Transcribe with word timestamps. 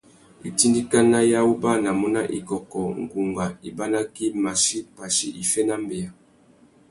Itindikana 0.49 1.17
i 1.29 1.31
awubanamú 1.39 2.07
na 2.15 2.23
ikôkô, 2.39 2.81
ngunga, 3.03 3.45
ibanakí, 3.69 4.25
machí, 4.43 4.77
pachí, 4.95 5.27
iffê 5.43 5.61
na 5.67 5.75
mbeya. 5.83 6.09